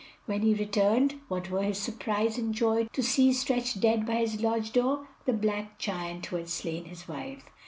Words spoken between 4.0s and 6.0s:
by his lodge door the black